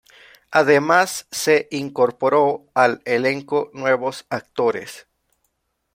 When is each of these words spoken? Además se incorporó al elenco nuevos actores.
Además 0.49 1.27
se 1.29 1.67
incorporó 1.69 2.65
al 2.73 3.03
elenco 3.05 3.69
nuevos 3.75 4.25
actores. 4.31 5.05